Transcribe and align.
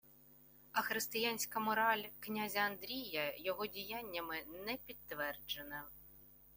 А 0.71 0.81
християнська 0.81 1.59
мораль 1.59 2.03
князя 2.19 2.59
Андрія 2.59 3.37
його 3.37 3.67
діяннями 3.67 4.43
не 4.65 4.77
підтверджена 4.85 5.83